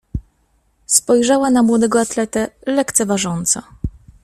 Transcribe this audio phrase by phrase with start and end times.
[0.85, 3.61] "Spojrzała na młodego atletę lekceważąco."